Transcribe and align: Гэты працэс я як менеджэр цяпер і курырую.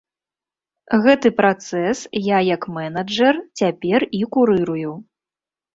Гэты 1.03 1.31
працэс 1.41 1.99
я 2.31 2.39
як 2.55 2.67
менеджэр 2.79 3.35
цяпер 3.63 4.01
і 4.23 4.27
курырую. 4.35 4.91